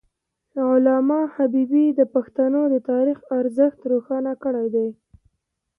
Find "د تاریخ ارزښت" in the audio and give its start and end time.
2.73-3.79